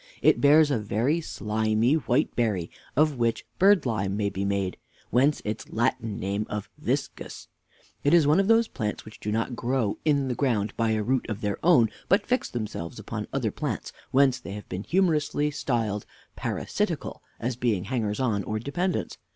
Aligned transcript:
It 0.23 0.41
bears 0.41 0.71
a 0.71 0.79
very 0.79 1.21
slimy 1.21 1.93
white 1.93 2.35
berry, 2.35 2.71
of 2.95 3.19
which 3.19 3.45
birdlime 3.59 4.17
may 4.17 4.31
be 4.31 4.43
made, 4.43 4.77
whence 5.11 5.43
its 5.45 5.69
Latin 5.69 6.19
name 6.19 6.47
of 6.49 6.71
Viscus. 6.79 7.47
It 8.03 8.11
is 8.11 8.25
one 8.25 8.39
of 8.39 8.47
those 8.47 8.67
plants 8.67 9.05
which 9.05 9.19
do 9.19 9.31
not 9.31 9.55
grow 9.55 9.99
In 10.03 10.27
the 10.27 10.33
ground 10.33 10.75
by 10.75 10.93
a 10.93 11.03
root 11.03 11.27
of 11.29 11.41
their 11.41 11.59
own, 11.63 11.91
but 12.09 12.25
fix 12.25 12.49
themselves 12.49 12.97
upon 12.97 13.27
other 13.31 13.51
plants; 13.51 13.93
whence 14.09 14.39
they 14.39 14.53
have 14.53 14.67
been 14.67 14.85
humorously 14.85 15.51
styled 15.51 16.07
parasitical, 16.35 17.21
as 17.39 17.55
being 17.55 17.83
hangers 17.83 18.19
on, 18.19 18.43
or 18.45 18.57
dependents. 18.57 19.19